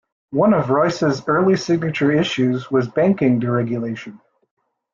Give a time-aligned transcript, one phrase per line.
[0.31, 4.19] One of Royce's early signature issues was banking deregulation.